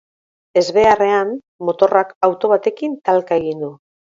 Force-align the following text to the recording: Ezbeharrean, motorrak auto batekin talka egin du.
Ezbeharrean, 0.61 1.35
motorrak 1.69 2.17
auto 2.29 2.53
batekin 2.55 2.99
talka 3.11 3.43
egin 3.45 3.63
du. 3.67 3.75